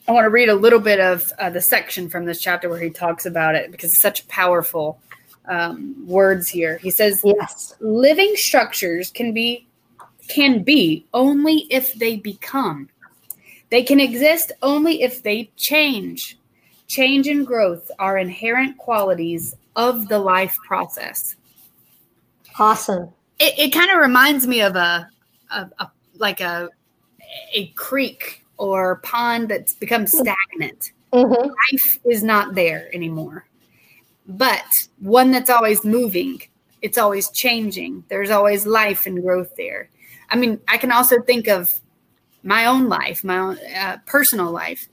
[0.06, 2.80] I want to read a little bit of uh, the section from this chapter where
[2.80, 5.00] he talks about it because it's such powerful
[5.48, 6.78] um, words here.
[6.78, 9.66] He says, "Yes, living structures can be
[10.28, 12.88] can be only if they become.
[13.70, 16.38] They can exist only if they change.
[16.86, 21.36] Change and growth are inherent qualities of the life process."
[22.58, 23.10] Awesome.
[23.38, 25.08] It, it kind of reminds me of a,
[25.50, 26.68] a, a like a
[27.54, 30.92] a creek or pond that's become stagnant.
[31.12, 31.48] Mm-hmm.
[31.72, 33.46] Life is not there anymore.
[34.28, 36.42] But one that's always moving,
[36.82, 38.04] it's always changing.
[38.08, 39.88] There's always life and growth there.
[40.30, 41.72] I mean, I can also think of
[42.42, 44.88] my own life, my own uh, personal life.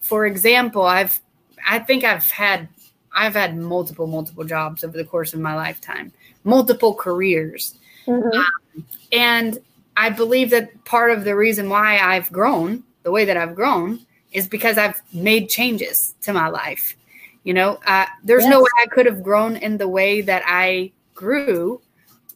[0.00, 1.20] For example, I've
[1.66, 2.68] I think I've had
[3.14, 6.12] I've had multiple multiple jobs over the course of my lifetime,
[6.44, 7.74] multiple careers.
[8.06, 8.38] Mm-hmm.
[8.38, 9.58] Um, and
[9.96, 14.00] I believe that part of the reason why I've grown the way that I've grown
[14.32, 16.96] is because I've made changes to my life.
[17.48, 18.50] You know, uh, there's yes.
[18.50, 21.80] no way I could have grown in the way that I grew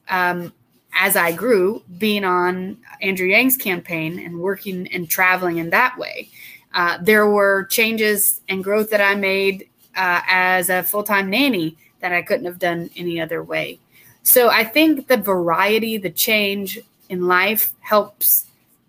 [0.09, 0.55] um,
[0.95, 6.31] as I grew, being on Andrew Yang's campaign and working and traveling in that way.
[6.73, 11.77] Uh, there were changes and growth that I made uh, as a full time nanny
[12.01, 13.81] that I couldn't have done any other way.
[14.23, 16.79] So I think the variety, the change,
[17.11, 18.47] in life helps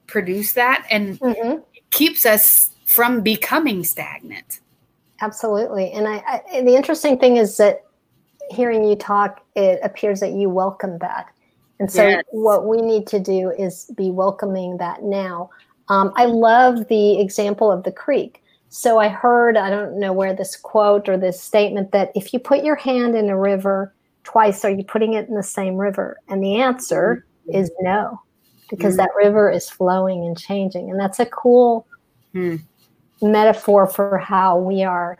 [0.07, 1.59] produce that and mm-hmm.
[1.91, 4.61] keeps us from becoming stagnant.
[5.23, 5.91] Absolutely.
[5.93, 7.85] And I, I, the interesting thing is that
[8.51, 11.27] hearing you talk, it appears that you welcome that.
[11.79, 12.23] And so yes.
[12.31, 15.49] what we need to do is be welcoming that now.
[15.87, 18.43] Um, I love the example of the creek.
[18.67, 22.39] So I heard, I don't know where this quote or this statement that if you
[22.39, 23.93] put your hand in a river
[24.25, 26.17] twice, are you putting it in the same river?
[26.27, 28.21] And the answer is no,
[28.69, 28.97] because mm.
[28.97, 30.89] that river is flowing and changing.
[30.91, 31.87] And that's a cool
[32.35, 32.61] mm.
[33.23, 35.17] Metaphor for how we are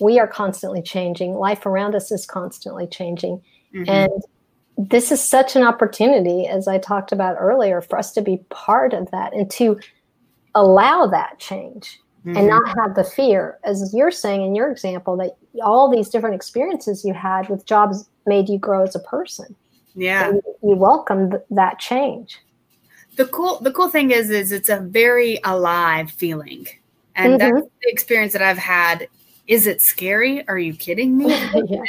[0.00, 1.34] we are constantly changing.
[1.34, 3.42] Life around us is constantly changing.
[3.74, 3.88] Mm-hmm.
[3.88, 4.22] And
[4.76, 8.94] this is such an opportunity, as I talked about earlier, for us to be part
[8.94, 9.78] of that and to
[10.54, 12.36] allow that change mm-hmm.
[12.36, 16.36] and not have the fear, as you're saying in your example, that all these different
[16.36, 19.54] experiences you had with jobs made you grow as a person.
[19.94, 20.30] Yeah.
[20.30, 22.38] You, you welcome that change.
[23.16, 26.68] The cool the cool thing is is it's a very alive feeling.
[27.18, 27.54] And mm-hmm.
[27.54, 29.08] that's the experience that I've had.
[29.46, 30.46] Is it scary?
[30.48, 31.26] Are you kidding me?
[31.68, 31.82] yeah,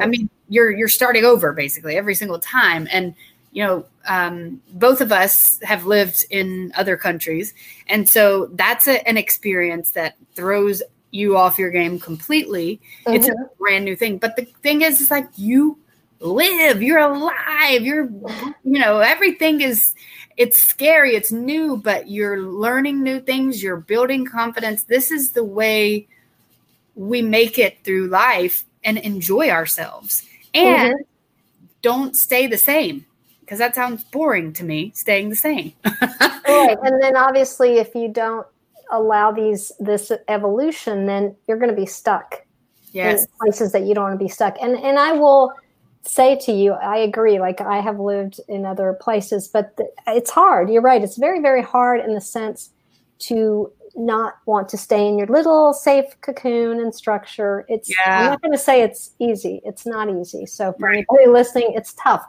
[0.00, 2.88] I mean, you're you're starting over basically every single time.
[2.90, 3.14] And
[3.52, 7.54] you know, um, both of us have lived in other countries,
[7.86, 12.80] and so that's a, an experience that throws you off your game completely.
[13.06, 13.16] Mm-hmm.
[13.16, 13.54] It's a mm-hmm.
[13.58, 14.18] brand new thing.
[14.18, 15.78] But the thing is, it's like you
[16.22, 18.04] live you're alive you're
[18.64, 19.94] you know everything is
[20.36, 25.44] it's scary it's new but you're learning new things you're building confidence this is the
[25.44, 26.06] way
[26.94, 31.02] we make it through life and enjoy ourselves and mm-hmm.
[31.82, 33.04] don't stay the same
[33.40, 38.08] because that sounds boring to me staying the same right and then obviously if you
[38.08, 38.46] don't
[38.92, 42.44] allow these this evolution then you're going to be stuck
[42.92, 43.26] yes.
[43.40, 45.52] places that you don't want to be stuck and and i will
[46.04, 47.38] say to you, I agree.
[47.38, 50.70] Like I have lived in other places, but th- it's hard.
[50.70, 51.02] You're right.
[51.02, 52.70] It's very, very hard in the sense
[53.20, 57.64] to not want to stay in your little safe cocoon and structure.
[57.68, 58.20] It's yeah.
[58.20, 59.60] I'm not going to say it's easy.
[59.64, 60.46] It's not easy.
[60.46, 61.04] So for right.
[61.10, 62.24] anybody listening, it's tough.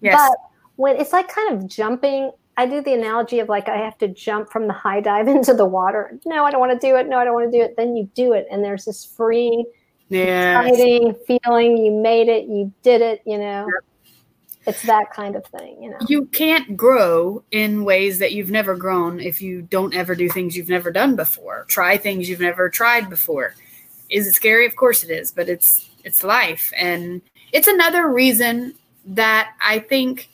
[0.00, 0.16] Yes.
[0.16, 0.38] But
[0.76, 4.08] when it's like kind of jumping, I do the analogy of like I have to
[4.08, 6.18] jump from the high dive into the water.
[6.26, 7.08] No, I don't want to do it.
[7.08, 7.76] No, I don't want to do it.
[7.76, 9.64] Then you do it, and there's this freeing
[10.12, 10.66] yes.
[10.66, 11.76] exciting feeling.
[11.78, 13.66] You made it, you did it, you know.
[13.66, 13.84] Yep.
[14.64, 15.96] It's that kind of thing, you know.
[16.06, 20.56] You can't grow in ways that you've never grown if you don't ever do things
[20.56, 21.64] you've never done before.
[21.68, 23.54] Try things you've never tried before.
[24.08, 24.66] Is it scary?
[24.66, 27.22] Of course it is, but it's it's life and
[27.52, 30.28] it's another reason that I think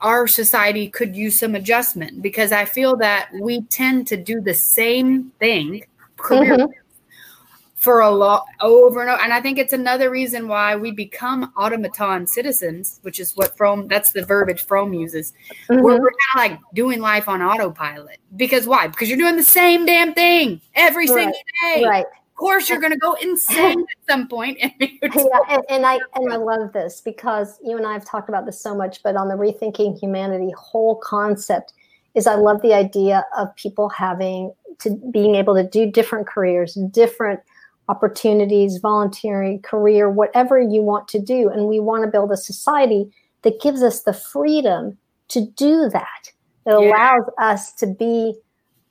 [0.00, 4.54] our society could use some adjustment because I feel that we tend to do the
[4.54, 5.84] same thing
[6.16, 6.72] career mm-hmm
[7.86, 9.22] for a lot over and over.
[9.22, 13.86] And I think it's another reason why we become automaton citizens, which is what Fromm
[13.86, 15.32] that's the verbiage Fromm uses.
[15.70, 15.84] Mm-hmm.
[15.84, 18.18] We're, we're kind of like doing life on autopilot.
[18.34, 18.88] Because why?
[18.88, 21.32] Because you're doing the same damn thing every right.
[21.32, 21.84] single day.
[21.86, 22.06] Right.
[22.06, 24.58] Of course, you're going to go insane at some point.
[24.62, 24.74] And
[25.14, 28.46] yeah, and, and I and I love this because you and I have talked about
[28.46, 31.72] this so much, but on the rethinking humanity whole concept
[32.16, 36.74] is I love the idea of people having to being able to do different careers,
[36.90, 37.38] different
[37.88, 41.48] opportunities, volunteering, career, whatever you want to do.
[41.48, 43.10] And we want to build a society
[43.42, 46.32] that gives us the freedom to do that.
[46.66, 48.34] It allows us to be,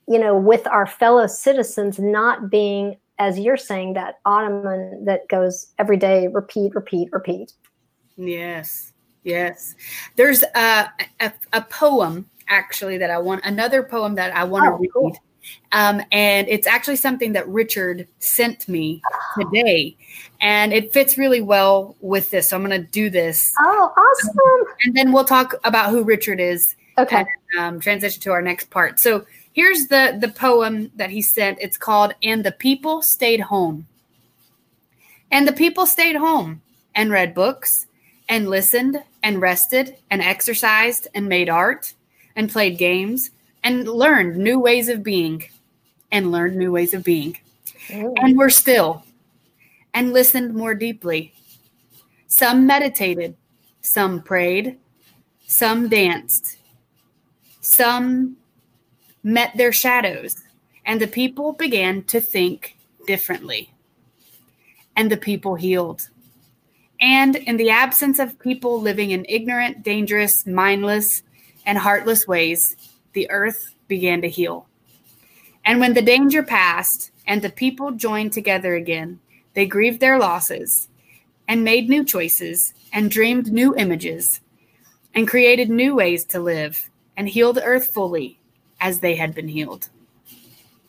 [0.08, 5.66] you know, with our fellow citizens, not being, as you're saying, that ottoman that goes
[5.78, 7.52] every day, repeat, repeat, repeat.
[8.16, 8.94] Yes,
[9.24, 9.74] yes.
[10.16, 10.88] There's a,
[11.20, 14.92] a, a poem actually that I want, another poem that I want to oh, read.
[14.92, 15.16] Cool.
[15.72, 19.02] Um, and it's actually something that Richard sent me
[19.38, 19.96] today.
[20.40, 22.48] And it fits really well with this.
[22.48, 23.52] So I'm going to do this.
[23.60, 24.38] Oh, awesome.
[24.38, 26.74] Um, and then we'll talk about who Richard is.
[26.98, 27.18] Okay.
[27.18, 27.28] And,
[27.58, 29.00] um, transition to our next part.
[29.00, 31.58] So here's the, the poem that he sent.
[31.60, 33.86] It's called And the People Stayed Home.
[35.30, 36.62] And the people stayed home
[36.94, 37.86] and read books
[38.28, 41.94] and listened and rested and exercised and made art
[42.34, 43.30] and played games
[43.62, 45.44] and learned new ways of being
[46.12, 47.38] and learned new ways of being.
[47.92, 48.14] Ooh.
[48.16, 49.04] And were still
[49.94, 51.32] and listened more deeply.
[52.26, 53.36] Some meditated,
[53.80, 54.78] some prayed,
[55.46, 56.58] some danced,
[57.60, 58.36] some
[59.22, 60.42] met their shadows,
[60.84, 62.76] and the people began to think
[63.06, 63.72] differently.
[64.96, 66.08] And the people healed.
[67.00, 71.22] And in the absence of people living in ignorant, dangerous, mindless,
[71.64, 72.76] and heartless ways,
[73.16, 74.68] the earth began to heal.
[75.64, 79.20] And when the danger passed and the people joined together again,
[79.54, 80.88] they grieved their losses
[81.48, 84.42] and made new choices and dreamed new images
[85.14, 88.38] and created new ways to live and healed the earth fully
[88.82, 89.88] as they had been healed.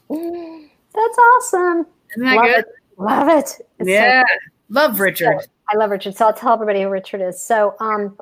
[0.09, 1.87] That's awesome.
[2.11, 2.59] Isn't that love good?
[2.59, 2.65] It.
[2.97, 3.67] Love it.
[3.79, 4.23] It's yeah.
[4.23, 5.47] So love Richard.
[5.71, 6.17] I love Richard.
[6.17, 7.41] So I'll tell everybody who Richard is.
[7.41, 8.17] So um,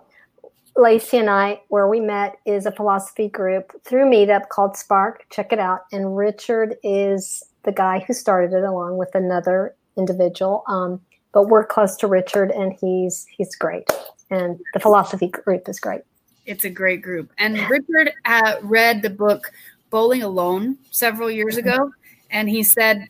[0.77, 5.25] Lacey and I, where we met, is a philosophy group through Meetup called Spark.
[5.29, 5.81] Check it out.
[5.91, 10.63] And Richard is the guy who started it along with another individual.
[10.67, 11.01] Um,
[11.31, 13.89] but we're close to Richard, and he's he's great.
[14.29, 16.01] And the philosophy group is great.
[16.45, 17.31] It's a great group.
[17.37, 19.51] And Richard uh, read the book
[19.89, 21.91] Bowling Alone several years ago,
[22.31, 23.07] and he said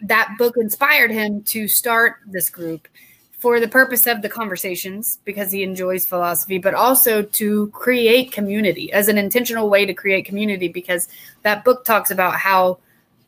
[0.00, 2.88] that book inspired him to start this group
[3.38, 8.92] for the purpose of the conversations because he enjoys philosophy, but also to create community
[8.92, 11.08] as an intentional way to create community because
[11.42, 12.78] that book talks about how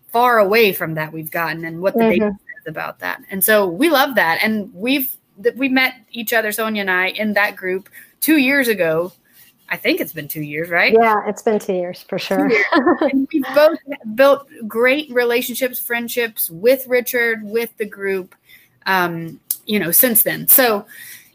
[0.08, 2.24] far away from that we've gotten and what the mm-hmm.
[2.24, 3.22] data says about that.
[3.30, 4.38] And so we love that.
[4.42, 5.14] And we've
[5.54, 7.88] we met each other, Sonia and I, in that group
[8.20, 9.12] two years ago.
[9.70, 10.94] I think it's been two years, right?
[10.94, 12.50] Yeah, it's been two years for sure.
[12.50, 12.64] Years.
[13.02, 13.78] and we've both
[14.14, 18.34] built great relationships, friendships with Richard, with the group.
[18.88, 20.48] Um, you know, since then.
[20.48, 20.86] So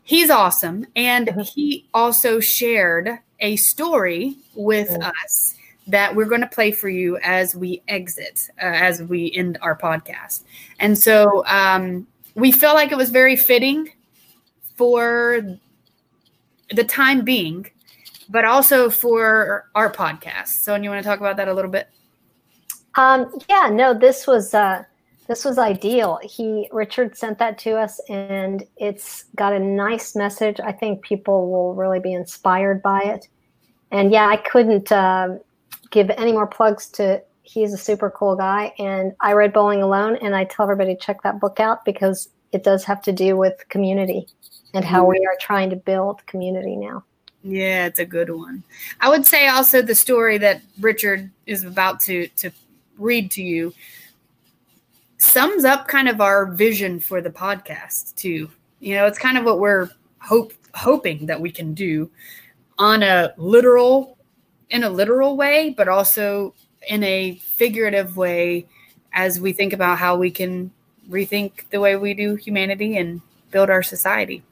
[0.04, 0.86] he's awesome.
[0.96, 1.44] And uh-huh.
[1.44, 5.56] he also shared a story with us
[5.88, 9.78] that we're going to play for you as we exit, uh, as we end our
[9.78, 10.44] podcast.
[10.80, 13.90] And so um, we felt like it was very fitting
[14.76, 15.58] for
[16.72, 17.68] the time being,
[18.30, 20.48] but also for our podcast.
[20.64, 21.90] So, and you want to talk about that a little bit?
[22.96, 24.84] Um, yeah, no, this was uh,
[25.34, 26.20] this was ideal.
[26.22, 30.60] He Richard sent that to us, and it's got a nice message.
[30.60, 33.28] I think people will really be inspired by it.
[33.90, 35.38] And yeah, I couldn't uh,
[35.90, 37.24] give any more plugs to.
[37.42, 41.24] He's a super cool guy, and I read Bowling Alone, and I tell everybody check
[41.24, 44.28] that book out because it does have to do with community
[44.76, 47.04] and how we are trying to build community now.
[47.44, 48.62] Yeah, it's a good one.
[49.02, 52.52] I would say also the story that Richard is about to to
[53.00, 53.74] read to you
[55.24, 58.50] sums up kind of our vision for the podcast too.
[58.80, 62.12] You know, it's kind of what we're hope hoping that we can do
[62.78, 64.18] on a literal
[64.70, 66.54] in a literal way, but also
[66.88, 68.66] in a figurative way
[69.14, 70.72] as we think about how we can
[71.10, 73.22] rethink the way we do humanity and
[73.52, 74.44] build our society.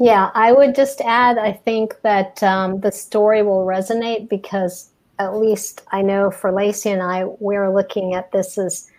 [0.00, 5.36] Yeah, I would just add I think that um, the story will resonate because at
[5.36, 8.90] least I know for Lacey and I, we're looking at this as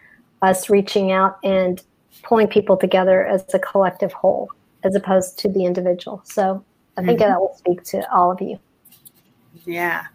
[0.41, 1.81] us reaching out and
[2.23, 4.49] pulling people together as a collective whole,
[4.83, 6.21] as opposed to the individual.
[6.25, 6.63] So
[6.97, 7.29] I think mm-hmm.
[7.29, 8.59] that will speak to all of you.
[9.65, 10.05] Yeah.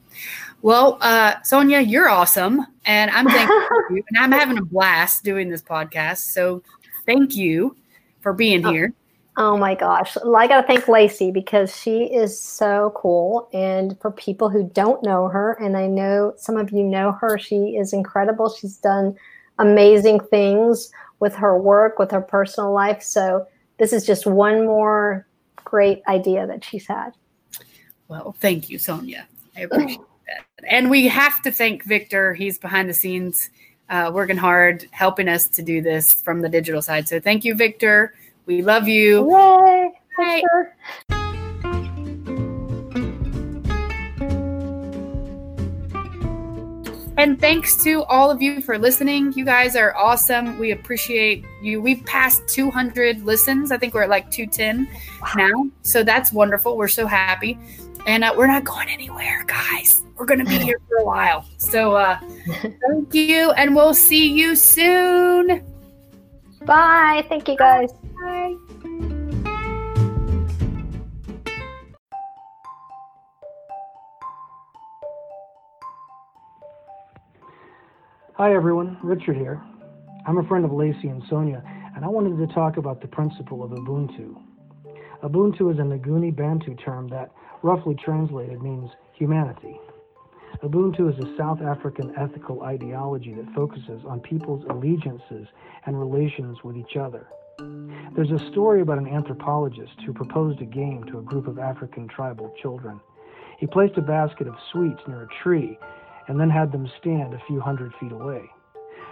[0.63, 5.25] Well, uh, Sonia, you're awesome, and I'm thankful for you, and I'm having a blast
[5.25, 6.19] doing this podcast.
[6.19, 6.63] So,
[7.05, 7.77] thank you
[8.21, 8.73] for being oh.
[8.73, 8.95] here.
[9.37, 10.16] Oh my gosh.
[10.16, 13.49] I got to thank Lacey because she is so cool.
[13.53, 17.37] And for people who don't know her, and I know some of you know her,
[17.37, 18.49] she is incredible.
[18.49, 19.16] She's done
[19.59, 23.03] amazing things with her work, with her personal life.
[23.03, 23.47] So
[23.78, 25.26] this is just one more
[25.57, 27.11] great idea that she's had.
[28.07, 29.26] Well, thank you, Sonia.
[29.57, 30.45] I appreciate that.
[30.68, 32.35] And we have to thank Victor.
[32.35, 33.51] He's behind the scenes,
[33.91, 37.09] uh, working hard, helping us to do this from the digital side.
[37.09, 38.14] So thank you, Victor.
[38.47, 39.30] We love you.
[39.30, 39.90] Yay!
[40.18, 40.42] Bye.
[47.16, 49.32] And thanks to all of you for listening.
[49.34, 50.59] You guys are awesome.
[50.59, 51.80] We appreciate you.
[51.80, 53.70] We've passed 200 listens.
[53.70, 54.88] I think we're at like 210
[55.22, 55.32] wow.
[55.36, 55.70] now.
[55.82, 56.76] So that's wonderful.
[56.76, 57.59] We're so happy.
[58.07, 60.03] And uh, we're not going anywhere, guys.
[60.16, 61.47] We're going to be here for a while.
[61.57, 62.18] So uh,
[62.51, 63.53] thank you.
[63.53, 65.64] And we'll see you soon.
[66.66, 67.24] Bye.
[67.28, 67.90] Thank you, guys.
[68.25, 68.57] Bye.
[78.37, 79.62] Hi everyone, Richard here.
[80.27, 81.62] I'm a friend of Lacey and Sonia,
[81.95, 84.35] and I wanted to talk about the principle of Ubuntu.
[85.22, 87.31] Ubuntu is a Nguni Bantu term that,
[87.62, 89.79] roughly translated, means humanity.
[90.62, 95.47] Ubuntu is a South African ethical ideology that focuses on people's allegiances
[95.85, 97.27] and relations with each other.
[97.59, 102.09] There's a story about an anthropologist who proposed a game to a group of African
[102.09, 103.01] tribal children.
[103.59, 105.79] He placed a basket of sweets near a tree
[106.29, 108.43] and then had them stand a few hundred feet away.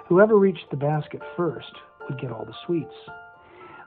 [0.09, 1.72] Whoever reached the basket first
[2.09, 2.95] would get all the sweets.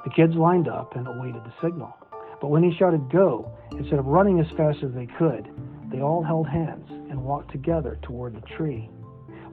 [0.03, 1.95] The kids lined up and awaited the signal.
[2.39, 5.49] But when he shouted go, instead of running as fast as they could,
[5.91, 8.89] they all held hands and walked together toward the tree.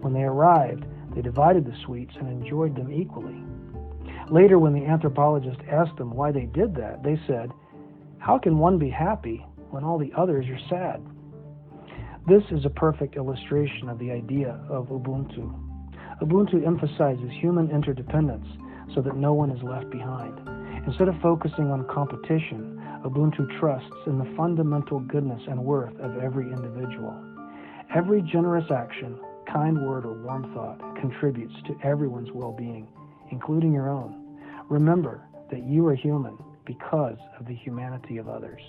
[0.00, 0.84] When they arrived,
[1.14, 3.42] they divided the sweets and enjoyed them equally.
[4.30, 7.50] Later, when the anthropologist asked them why they did that, they said,
[8.18, 11.02] How can one be happy when all the others are sad?
[12.28, 15.52] This is a perfect illustration of the idea of Ubuntu.
[16.22, 18.46] Ubuntu emphasizes human interdependence
[18.94, 20.38] so that no one is left behind.
[20.86, 26.52] Instead of focusing on competition, Ubuntu trusts in the fundamental goodness and worth of every
[26.52, 27.12] individual.
[27.94, 29.18] Every generous action,
[29.52, 32.86] kind word, or warm thought contributes to everyone's well being,
[33.32, 34.38] including your own.
[34.68, 38.60] Remember that you are human because of the humanity of others.